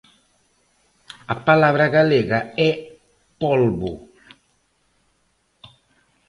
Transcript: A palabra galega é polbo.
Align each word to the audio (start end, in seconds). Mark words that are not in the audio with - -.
A 1.33 1.35
palabra 1.47 1.85
galega 1.97 2.39
é 2.67 2.71
polbo. 3.41 3.91